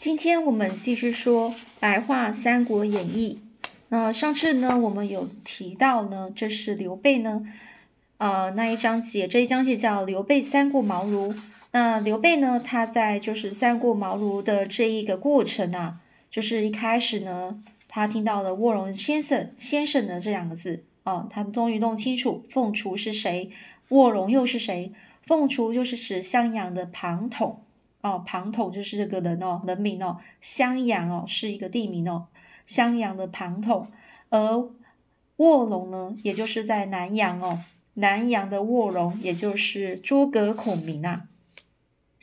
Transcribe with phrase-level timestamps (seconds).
[0.00, 3.38] 今天我们继续说白话《三国演义》。
[3.90, 7.42] 那上次呢，我们有提到呢，这是刘备呢，
[8.16, 11.36] 呃，那一章节，这一章节叫刘备三顾茅庐。
[11.72, 23.50] 那刘备呢，他在就是三顾茅庐的这一个过程啊，就是一开始呢，他听到了卧龙先生先生的这两个字啊，他终于弄清楚凤雏是谁，
[23.90, 24.94] 卧龙又是谁。
[25.26, 27.60] 凤雏就是指襄阳的庞统。
[28.02, 32.28] 哦，庞统就是这个人哦，人名哦，襄阳哦是一个地名哦，
[32.64, 33.88] 襄阳的庞统，
[34.30, 34.70] 而
[35.36, 37.58] 卧龙呢，也就是在南阳哦，
[37.94, 41.24] 南阳的卧龙，也就是诸葛孔明啊。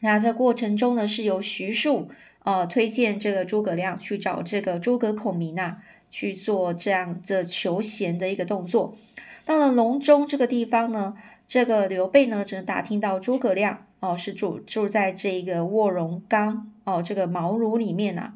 [0.02, 2.10] 那这过程中呢，是由徐庶
[2.44, 8.96] 呃推荐这个诸葛亮去找这个诸葛孔明啊，去做这样的求贤的一个动作。
[9.46, 11.16] 到了隆中这个地方呢，
[11.48, 13.87] 这个刘备呢，只能打听到诸葛亮。
[14.00, 18.34] 哦，是住住在这个卧龙岗哦，这个茅庐里面呐。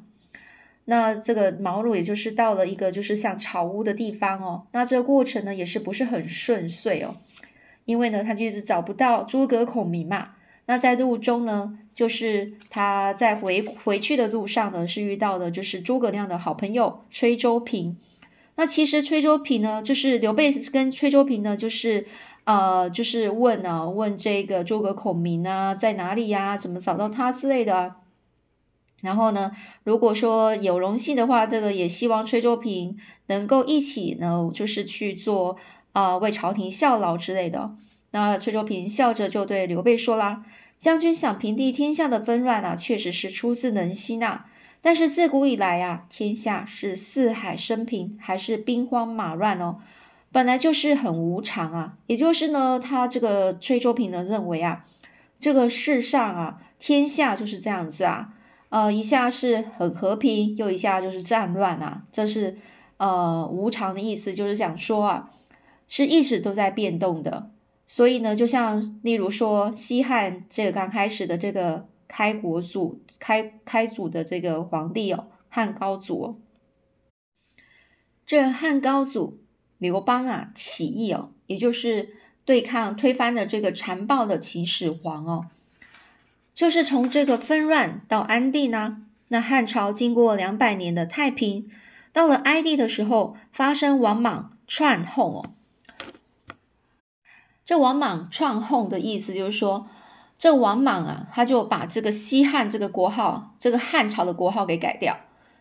[0.86, 4.64] 那这个茅庐，也就是到了一个就是像草屋的地方哦。
[4.72, 7.18] 那这个过程呢，也是不是很顺遂哦？
[7.86, 10.30] 因为呢，他就一直找不到诸葛孔明嘛。
[10.66, 17.96] 那在路中呢，就是他在回回去的路上呢，是遇到的就是诸葛亮的好朋友崔州平。
[18.56, 22.08] 那其实崔州平呢，就是刘备跟崔州平呢，就是。
[22.52, 26.58] 呃，就是问啊，问这个诸葛孔明啊，在哪里呀？
[26.58, 27.96] 怎么找到他之类的。
[29.00, 29.54] 然后呢，
[29.86, 35.56] 如果说有荣幸的话，这个也希望崔州平能够一起呢，就是去做
[35.94, 37.74] 啊，为朝廷效劳之类的。
[38.12, 40.44] 那崔州平笑着就对刘备说啦
[40.78, 44.44] ：“将军想平定天下的纷乱啊，确实是出自人心呐。
[44.82, 49.78] 但是自古以来啊，天下是四海升平，还是兵荒马乱哦？”
[50.32, 54.86] 本来就是很无常啊，也就是呢，他这个崔州平呢认为啊，
[55.38, 58.34] 这个世上啊，天下就是这样子啊，
[58.70, 62.58] 呃，一下是很和平，又一下就是战乱啊，这是
[62.96, 65.32] 呃无常的意思，就是讲说啊，
[65.90, 67.52] 是一直都在变动的。
[67.86, 76.40] 所以呢，就像例如说西汉这个刚开始的这个开国祖开开祖的这个皇帝哦，汉高祖，
[78.26, 79.41] 这汉高祖。
[79.82, 82.16] 刘邦啊，起义哦，也就是
[82.46, 85.48] 对抗推翻的这个残暴的秦始皇哦，
[86.54, 89.02] 就是从这个纷乱到安定呢。
[89.30, 91.68] 那汉朝经过两百年的太平，
[92.14, 95.50] 到了哀帝的时候，发生王莽篡后哦。
[97.66, 99.88] 这王莽篡后的意思就是说，
[100.38, 105.18] 这王莽啊，他就把这个西汉这个国号，这个汉朝的国号给改掉，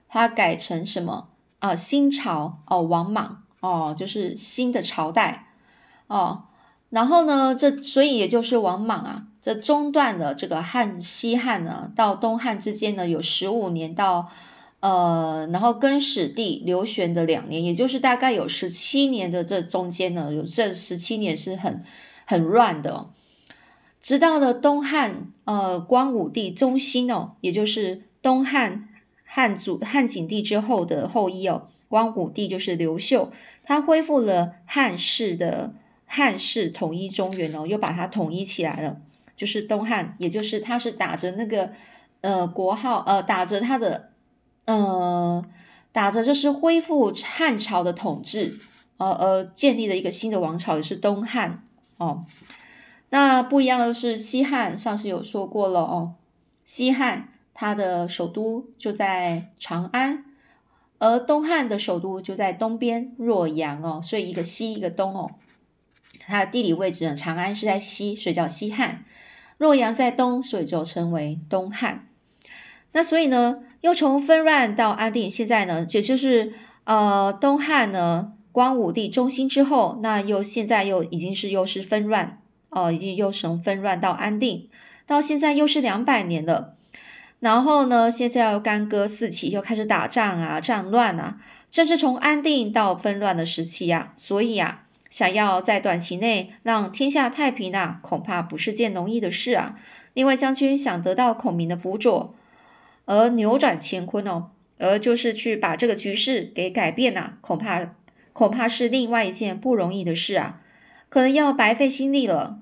[0.07, 1.75] 他改成什么啊？
[1.75, 3.45] 新朝哦，王莽。
[3.61, 5.49] 哦，就是新的朝代
[6.07, 6.45] 哦，
[6.89, 14.29] 然后呢，这所以也就是王莽啊，这中断的这个汉西汉呢，到东汉之间呢有十五年到
[14.81, 21.85] 呃，然后更始帝刘玄的两年，也就是大概有十七年的这中间呢，有这十七年是很
[22.25, 23.11] 很乱的，
[24.01, 28.89] 直到了东汉呃光武帝中兴哦，也就是东汉
[29.25, 31.69] 汉祖汉景帝之后的后裔哦。
[31.91, 33.33] 光武帝就是刘秀，
[33.65, 35.75] 他恢复了汉室的
[36.07, 39.01] 汉室统一中原哦，又把它统一起来了，
[39.35, 41.73] 就是东汉，也就是他是打着那个
[42.21, 44.13] 呃国号，呃打着他的
[44.67, 45.45] 呃
[45.91, 48.61] 打着就是恢复汉朝的统治，
[48.99, 51.65] 呃呃建立了一个新的王朝，也是东汉
[51.97, 52.25] 哦。
[53.09, 56.15] 那不一样的是西汉，上次有说过了哦，
[56.65, 60.27] 西汉它的首都就在长安。
[61.01, 65.31] 而东汉的首都就在东边洛阳哦，所以一个西一个东哦，
[66.27, 69.03] 它的地理位置呢，长安是在西，所以叫西汉；
[69.57, 72.07] 洛阳在东，所以就称为东汉。
[72.93, 76.53] 那所以呢，又从纷乱到安定，现在呢，也就是
[76.85, 84.69] 呃东汉呢，光武帝中兴之后，那又现在又已经是又是纷乱哦，已经又从纷乱到安定，
[85.07, 86.77] 到现在又是两百年了。
[87.41, 91.39] 然后呢，现在又干戈四起，又开始打仗啊，战乱啊，
[91.71, 94.13] 这是从安定到纷乱的时期啊。
[94.17, 99.79] 所以啊，想要在短期内让天下太平啊，恐怕不是件容易的事啊。
[100.13, 102.35] 另外，将军想得到孔明的辅佐，
[103.07, 107.95] 而扭转乾坤哦，而就是去把这个局势给改变呐，恐怕
[108.35, 110.61] 恐怕是另外一件不容易的事啊，
[111.09, 112.59] 可能要白费心力了。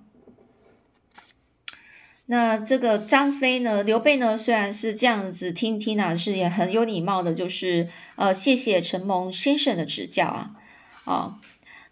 [2.30, 3.82] 那这个张飞呢？
[3.82, 4.36] 刘备呢？
[4.36, 10.50] 虽然是这样子听听啊，是也很有礼貌的，就是呃，谢谢承蒙先生的指教啊，
[11.04, 11.38] 啊，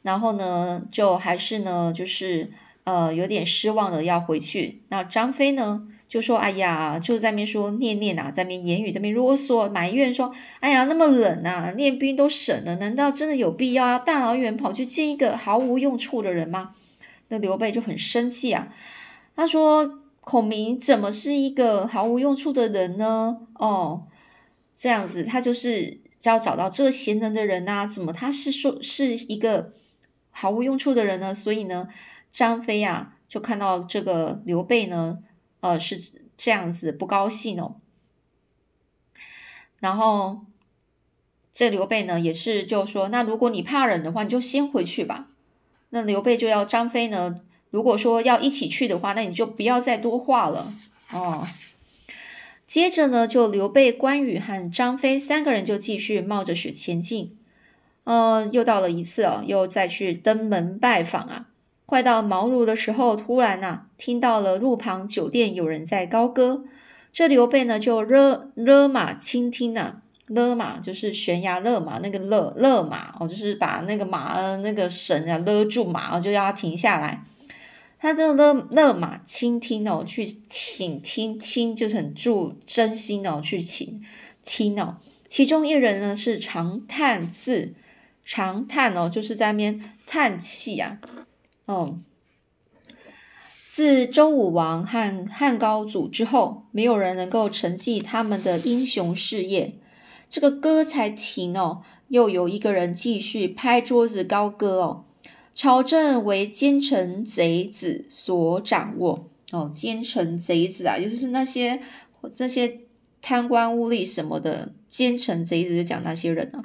[0.02, 2.52] 然后呢，就还是呢，就是
[2.84, 4.82] 呃，有点失望的要回去。
[4.90, 16.72] 那张飞呢，就说：“哎呀，就在那边说念念啊，在那边言语，在那边啰嗦埋怨说：‘哎呀，那么冷啊，练兵都省了，难道真的有必要要大老远跑去见一个毫无用处的人吗？’
[17.28, 18.68] 那刘备就很生气啊，
[19.34, 23.46] 他说：‘孔明怎么是一个毫无用处的人呢？
[23.54, 24.08] 哦，
[24.74, 29.72] 这样子，他就是要找到这个贤能的人啊，怎么他是说是一个
[30.32, 31.32] 毫无用处的人呢？
[31.32, 31.88] 所以呢，
[32.32, 35.20] 张飞啊，就看到这个刘备呢。”
[35.60, 36.00] 呃，是
[36.36, 37.76] 这样子不高兴哦。
[39.78, 40.44] 然后
[41.52, 45.28] 这刘备呢，也是就说，那如果你怕冷的话，你就先回去吧。
[45.90, 50.72] 那刘备就要张飞呢，如果说要一起去的话，那你就不要再多话了
[51.12, 51.46] 哦。
[52.66, 57.36] 接着呢，就刘备、关羽和张飞三个人就继续冒着雪前进。
[58.04, 61.46] 呃，又到了一次哦，又再去登门拜访啊。
[61.84, 66.64] 快到茅庐的时候，突然呐，听到了路旁酒店有人在高歌。
[67.12, 77.22] 这刘备呢，就勒勒马倾听呐，勒马就是悬崖勒马，那个勒勒马哦，就是把那个马那个绳啊勒住马，就要他停下来。
[77.98, 84.04] 他这勒勒马倾听哦，去倾听，倾就是很注真心哦，去倾
[84.44, 84.98] 听哦。
[85.26, 87.74] 其中一人呢是长叹字，
[88.24, 91.00] 长叹哦，就是在那边叹气啊。
[91.64, 91.98] 哦，
[93.72, 99.78] 自周武王和汉高祖之后，没有人能够承继他们的英雄事业。
[100.28, 105.05] 这个歌才停哦，又有一个人继续拍桌子高歌哦。
[105.56, 111.80] 朝政为奸臣贼子所掌握哦，奸臣贼子啊，就是那些
[112.34, 112.82] 这些
[113.20, 116.62] 贪官污吏什么的奸臣贼子，就讲那些人啊。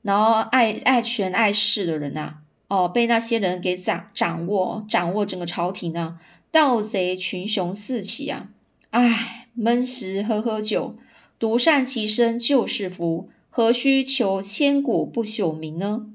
[0.00, 2.38] 然后爱爱权爱势的人啊。
[2.68, 6.18] 哦，被那些人给掌掌握，掌握整个朝廷呢，
[6.50, 8.48] 盗贼群雄四起啊！
[8.88, 10.96] 唉，闷食喝喝酒，
[11.38, 16.06] 独善其身就是福，何须求千古不朽名呢？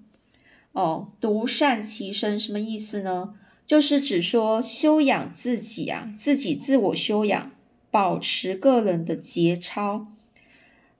[0.78, 3.34] 哦，独善其身什么意思呢？
[3.66, 7.52] 就是指说修养自己啊，自己自我修养，
[7.90, 10.06] 保持个人的节操。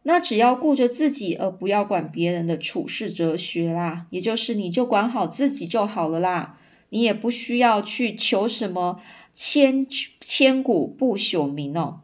[0.02, 6.58] 那只要顾着自己，而不要管别人的处世哲学啦，也就是你就管好自己就好了啦，
[6.90, 9.00] 你也不需要去求什么
[9.32, 9.86] 千
[10.20, 12.02] 千古不朽名哦，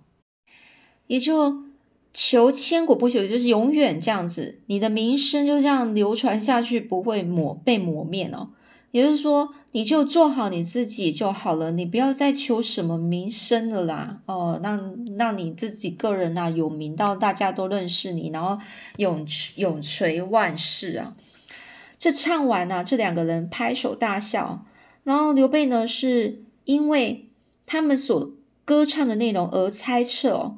[1.07, 1.63] 也就
[2.13, 8.49] 求千古不朽，就是永远这样子，你的名声就这样流传下去，不会抹被抹灭哦。
[8.91, 14.21] 也就是说，你就做好你自己就好了，你不要再求什么名声了啦。
[14.27, 18.63] 哦，让让你自己个人啊有名到大家都认识你，然后
[18.97, 19.25] 永
[19.55, 21.15] 永垂万世啊。
[21.97, 24.63] 这唱完呢，这两个人拍手大笑。
[25.03, 27.29] 然后刘备呢，是因为
[27.65, 28.31] 他们所
[28.63, 30.57] 歌唱的内容而猜测哦，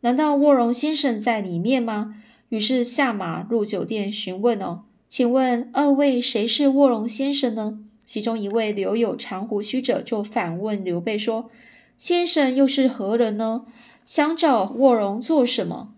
[0.00, 2.14] 难道卧龙先生在里面吗？
[2.50, 4.82] 于是下马入酒店询问哦。
[5.08, 7.80] 请问二位谁是卧龙先生呢？
[8.04, 11.50] 其中一位留有长胡须者就反问刘备说
[11.98, 13.64] ：“先生又是何人呢？
[14.04, 15.92] 想找卧龙做什么？”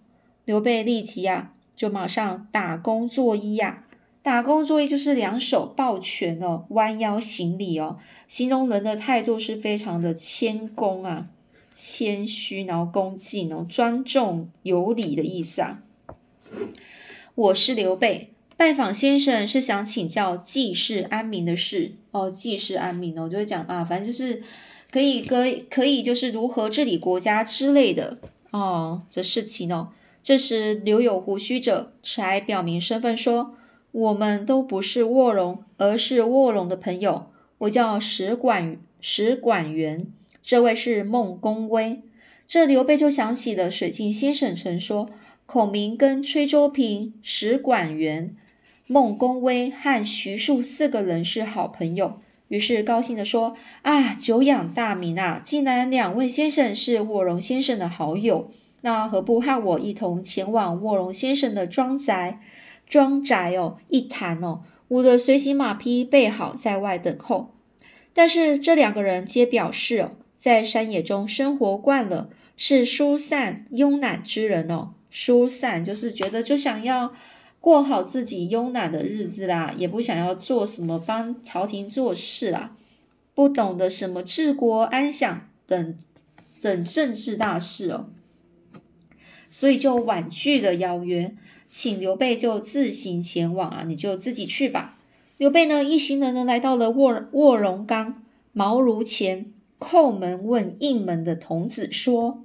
[0.47, 3.85] 刘备立即呀，就马上打躬作揖呀。
[4.23, 11.29] 打躬作揖就是两手抱拳哦，弯腰行礼哦，形容人的态度是非常的谦恭啊，
[11.81, 15.81] 谦虚然后恭敬哦，庄重有礼的意思啊。
[17.37, 18.33] 我是刘备。
[18.57, 24.43] 拜访先生是想请教济世安民的事哦，济世安民呢，我就会讲啊，反正就是
[24.91, 28.19] 可以可以可以就是如何治理国家之类的
[28.51, 29.91] 哦这事情哦。
[30.21, 33.55] 这时留有胡须者才表明身份说，
[33.93, 37.31] 我们都不是卧龙，而是卧龙的朋友。
[37.59, 40.09] 我叫史管史管元，
[40.49, 42.01] 这位是孟公威。
[42.47, 45.11] 这刘备就想起了水镜先生曾说，
[45.45, 48.35] 孔明跟崔州平、史管元。
[48.87, 55.39] 孟公威和徐庶四个人是好朋友，于是高兴地说：“啊，久仰大名啊！
[55.45, 58.51] 既然两位先生是卧龙先生的好友，
[58.81, 62.41] 那何不和我一同前往卧龙先生的庄宅？
[62.89, 67.55] 庄宅哦，一谈哦，我的随行马匹备好在外等候。
[68.15, 74.95] 但是这两个人皆表示哦，在山野中生活惯了，是疏散慵懒之人哦。
[75.11, 77.13] 疏散就是觉得就想要。”
[77.61, 82.77] 过好自己慵懒的日子啦，也不想要做什么帮朝廷做事啦，
[83.35, 85.99] 不懂得什么治国安享等
[86.63, 88.09] 等政治大事哦，
[89.51, 91.35] 所以就婉拒了邀约，
[91.69, 94.97] 请刘备就自行前往啊，你就自己去吧。
[95.37, 102.45] 刘备呢，一行人呢来到了卧卧龙岗茅庐前，叩门问应门的童子说：“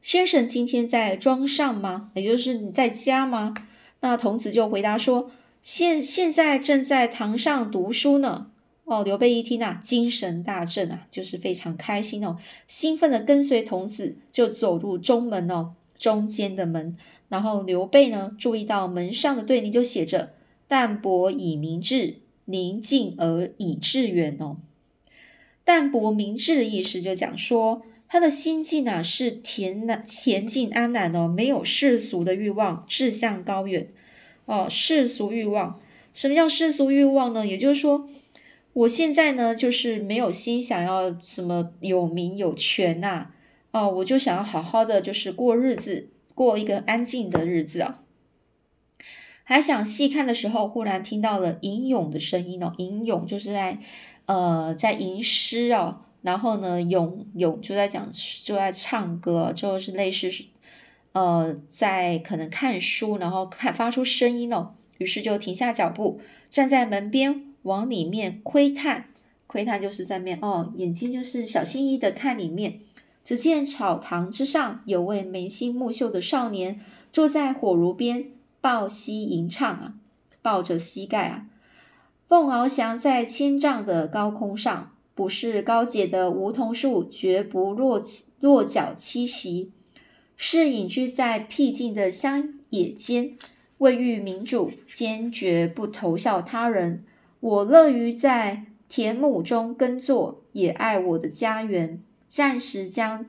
[0.00, 2.10] 先生今天在庄上吗？
[2.14, 3.54] 也就是你在家吗？”
[4.00, 8.46] 那童子就回答说：“现现在正在堂上读书呢。”
[8.84, 16.96] 哦，刘备一听啊，精神大振啊，就是非常开心哦，兴奋的跟随童子就走入中门哦，中间的门。
[17.28, 20.32] 然后刘备呢，注意到门上的对联就写着
[20.66, 24.56] “淡泊以明志，宁静而以致远”哦。
[25.70, 33.86] 淡泊明志的意思就讲说，他的心境啊是恬淡恬静安然哦，没有世俗的欲望，志向高远
[34.46, 34.66] 哦。
[34.68, 35.80] 世俗欲望，
[36.12, 37.46] 什么叫世俗欲望呢？
[37.46, 38.08] 也就是说。
[38.72, 43.28] 我现在呢，就是没有心想要什么有名有权呐，
[43.70, 48.02] 哦，我就想要好好的，就是过日子，过一个安静的日子啊。
[49.42, 53.78] 还想细看的时候，忽然听到了吟咏的声音哦，吟咏就是在
[54.30, 58.08] 呃在吟诗哦，然后呢咏咏就在讲
[58.44, 60.30] 就在唱歌，就是类似
[61.12, 66.20] 呃在可能看书，然后看发出声音哦，于是就停下脚步，
[66.50, 67.46] 站在门边。
[67.64, 69.10] 往里面窥探，
[69.46, 72.80] 窥探就是在面哦，眼睛就是小心翼翼的看里面。
[73.22, 76.80] 只见草堂之上有位眉清目秀的少年
[77.12, 78.30] 坐在火炉边
[78.62, 79.94] 抱膝吟唱啊，
[80.40, 81.44] 抱着膝盖啊。
[82.30, 88.00] 凤翱翔在千丈的高空上，不是高洁的梧桐树，绝不落
[88.38, 89.72] 落脚栖息，
[90.36, 93.36] 是隐居在僻静的乡野间，
[93.78, 97.04] 为欲民主，坚决不投效他人。
[97.40, 102.00] 我乐于在田亩中耕作，也爱我的家园。
[102.28, 103.26] 暂时将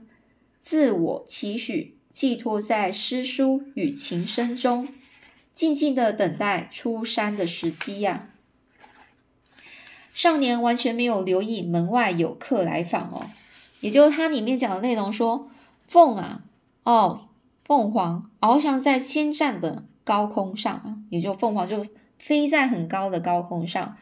[0.60, 4.88] 自我期许寄托在诗书与琴声中，
[5.56, 8.28] 静静的等待出山的时机呀。
[10.14, 13.26] 少年完全没有留意门外有客来访哦，
[13.80, 15.50] 也就是它里面讲的内容说，
[15.88, 16.44] 凤啊，
[16.84, 17.28] 哦，
[17.66, 21.86] 凤凰翱翔在千丈的高空上啊，也就凤凰就。
[22.24, 23.98] 飞在很高的高空上，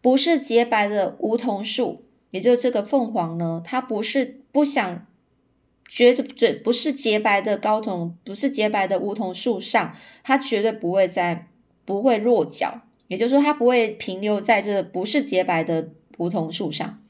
[0.00, 5.06] 不是洁白的梧桐树，也就这个凤凰呢，它不是不想，
[5.86, 11.48] 绝对绝不是洁白的高桐，不是洁白的梧桐树上，它绝对不会在，
[11.84, 12.80] 不会落脚，
[13.10, 17.02] 也就是说，它不会停留在这不是洁白的梧桐树上，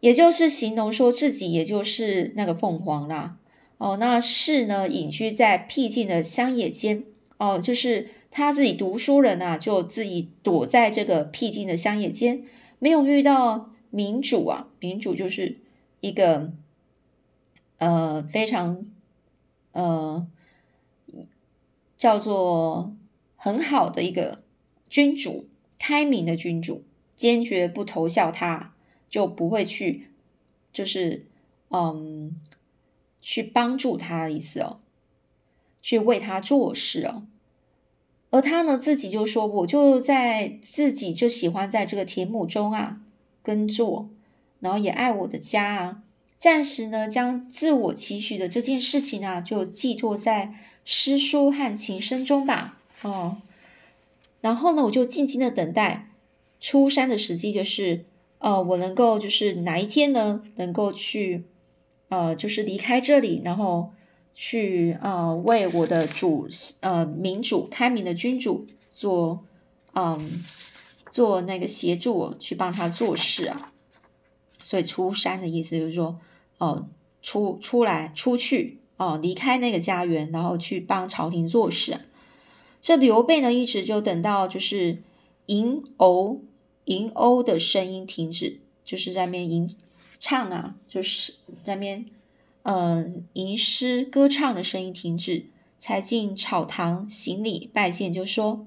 [0.00, 3.36] 也就是形容说自己，也就是那个凤凰啦。
[3.78, 7.04] 哦，那是呢，隐居在僻静的乡野间，
[7.38, 8.08] 哦，就是。
[8.36, 12.42] 他自己读书人啊，就自己躲在这个僻静的乡野间，
[12.80, 14.66] 没有遇到民主啊。
[14.80, 15.58] 民主就是
[16.00, 16.52] 一个
[17.78, 18.86] 呃非常
[19.70, 20.26] 呃
[21.96, 22.92] 叫做
[23.36, 24.42] 很好的一个
[24.94, 26.84] 君主，开明的君主，
[27.16, 28.72] 坚决不投效他，
[29.10, 30.06] 就不会去
[30.72, 31.26] 就是
[31.70, 32.40] 嗯
[33.20, 34.78] 去帮助他的意思哦，
[35.82, 37.26] 去为他做事哦。
[38.30, 43.00] 而他呢，自己就说：“我就在自己就喜欢在这个田亩中啊
[43.42, 44.08] 耕作，
[44.60, 46.04] 然后也爱我的家啊。
[46.38, 52.78] 暂时呢，将自我期许的这件事情啊，就寄托在诗书和琴声中吧。
[53.02, 53.38] 哦，
[54.44, 56.10] 然后呢，我就静静的等待
[56.60, 58.04] 出山的时机，就是
[58.38, 61.44] 呃，我能够就是哪一天呢，能够去
[62.10, 63.92] 呃，就是离开这里，然后。”
[64.36, 66.48] 去呃为我的主
[66.80, 69.44] 呃民主开明的君主做
[69.92, 70.42] 嗯
[71.08, 73.70] 做那个协助去帮他做事啊，
[74.60, 76.18] 所以出山的意思就是说
[76.58, 76.88] 哦
[77.22, 82.00] 出出来出去哦离开那个家园，然后去帮朝廷做事。
[82.84, 84.98] 这刘备呢一直就等到就是
[85.46, 86.42] 吟欧
[86.84, 89.74] 吟哦的声音停止，就是在边吟
[90.18, 91.32] 唱啊，就是
[91.64, 92.04] 在边。
[92.64, 95.46] 嗯，吟诗歌唱的声音停止，
[95.78, 98.66] 才进草堂行礼拜见，就说：“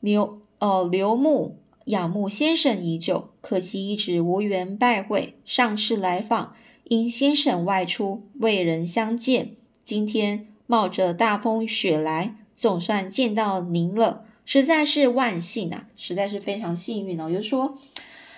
[0.00, 5.36] 刘哦，刘牧仰慕先生已久，可惜一直无缘拜会。
[5.46, 9.52] 上次来访，因先生外出，未人相见。
[9.82, 17.78] 今天冒着大风雪来，总算见到您了，实在是万幸啊，实在是非常幸运哦。”就说。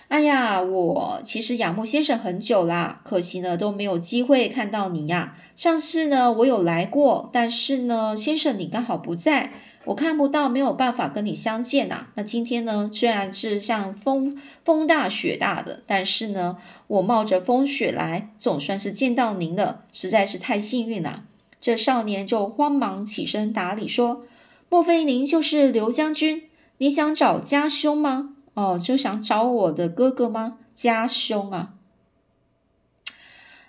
[0.08, 5.34] 哎呀，我其实仰慕先生很久啦，可惜呢都没有机会看到你呀。
[5.56, 9.54] 上次呢我有来过，但是呢先生你刚好不在，
[9.86, 12.08] 我看不到，没有办法跟你相见呐。
[12.14, 21.24] 那今天呢虽然是像风风大雪大的，但是呢我冒着风雪来，总算是见到您了，实在是太幸运了。
[21.64, 24.26] 这少年就慌忙起身打礼说
[24.68, 26.50] ：“莫非您就是刘将军？
[26.76, 30.58] 你想找家兄吗？”哦，就想找我的哥哥吗？
[30.74, 31.72] 家兄啊，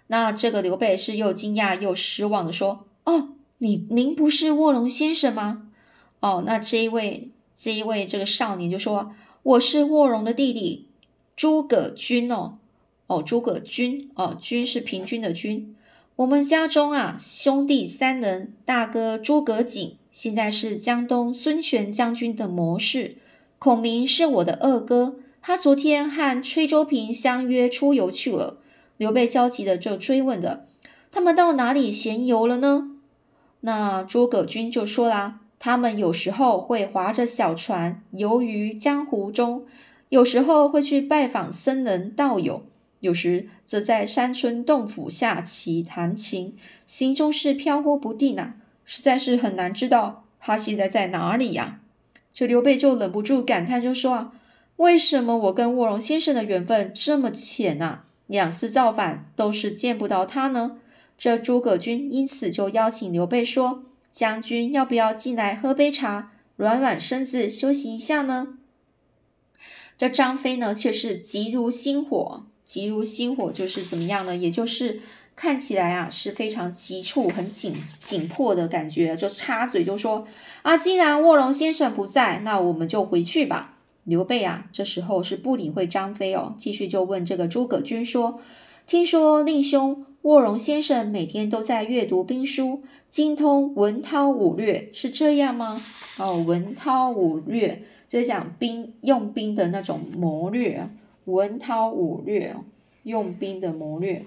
[0.07, 5.69] 那这个刘备是又惊讶又失望的说：“哦，你您不是卧龙先生吗？”
[6.19, 10.89] 哦，那这一位这一位这个少年就说：“我是卧龙的弟弟
[11.37, 12.57] 诸葛均哦。”
[13.07, 15.74] 哦，诸葛均哦，均是平均的均。
[16.17, 23.17] 我们家中啊，兄弟三人，大哥诸葛瑾现在是江东孙权将军的谋士，
[23.59, 28.59] 孔明是我的二哥，他昨天和崔州平相约出游去了。
[28.95, 30.65] 刘备焦急的就追问的
[31.11, 32.91] ：“他们到哪里闲游了呢？”
[33.59, 39.65] 那诸葛均就说啦：“他们有时候会划着小船游于江湖中，
[40.07, 42.63] 有时候会去拜访僧人道友。”
[43.05, 46.57] 有时则在山村洞府下棋弹琴，
[46.87, 51.81] 心中是飘忽不定呐，实在是很难知道他现在在哪里呀。
[52.33, 54.33] 这刘备就忍不住感叹，就说啊
[54.77, 57.99] ：“为什么我跟卧龙先生的缘分这么浅呐？
[58.25, 60.79] 两次造反都是见不到他呢？”
[61.15, 68.57] 这诸葛均因此就邀请刘备说：“将军要不要进来喝杯茶，暖暖身子，休息一下呢？”
[69.95, 72.47] 这张飞呢，却是急如星火。
[72.65, 74.35] 急如星火就是怎么样呢？
[74.35, 74.99] 也就是
[75.35, 80.25] 看起来啊是非常急促、很紧紧迫的感觉，就插嘴就说
[80.63, 88.39] ：“啊，既然卧龙先生不在，那我们就回去吧。”刘备啊，这时候是不理会张飞哦，继续就问这个诸葛均说
[88.87, 95.81] ：“听说令兄卧龙先生每天都在阅读兵书，精通文韬武略，是这样吗？”
[96.17, 100.87] 哦，文韬武略就是讲兵用兵的那种谋略。
[101.25, 102.55] 文韬武略，
[103.03, 104.23] 用兵的谋略，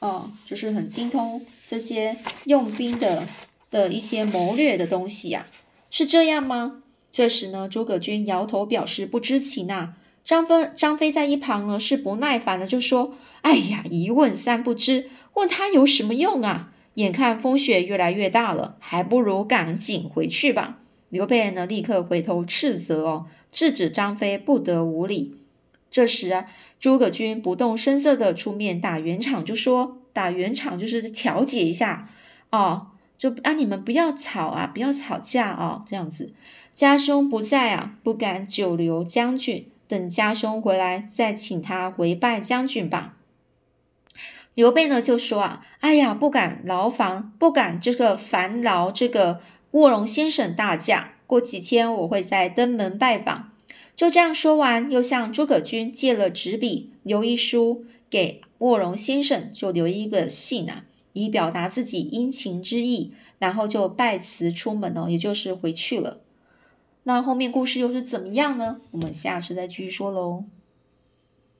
[0.00, 3.26] 啊，就是很精通这些用兵的
[3.70, 5.46] 的一些谋略的东西呀，
[5.90, 6.82] 是这样吗？
[7.12, 9.94] 这时呢，诸葛均摇头表示不知情呐。
[10.22, 16.72] 张飞张飞在一旁呢是不耐烦的，就说：“哎呀，一问三不知，问他有什么用啊？
[16.94, 25.39] 眼看风雪越来越大了，还不如赶紧回去吧。”刘备呢立刻回头斥责哦，制止张飞不得无礼。
[25.90, 26.44] 这时，
[26.78, 32.08] 诸葛均不动声色的出面打圆场，就说：“打圆场就是调解一下
[32.52, 32.86] 哦，
[33.18, 36.32] 就啊你们不要吵啊，不要吵架啊，这样子。
[36.72, 43.16] 家兄不在啊，不敢久留将军，等家兄回来再请他回拜将军吧。”
[44.54, 49.40] 刘备呢就说啊：“哎呀，不敢劳烦，不敢这个烦劳这个
[49.72, 53.49] 卧龙先生大驾，过几天我会再登门拜访。”
[54.00, 63.12] 就这样说完，又向诸葛均借了纸笔，留一书给卧龙先生，就留一个信啊，以表达自己殷勤之意。
[63.38, 66.22] 然后就拜辞出门哦，也就是回去了。
[67.02, 68.80] 那后面故事又是怎么样呢？
[68.92, 70.44] 我们下次再继续说喽。